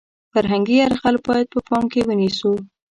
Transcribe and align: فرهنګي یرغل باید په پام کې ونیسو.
فرهنګي 0.33 0.75
یرغل 0.79 1.15
باید 1.27 1.47
په 1.53 1.59
پام 1.67 1.83
کې 1.91 2.01
ونیسو. 2.07 2.53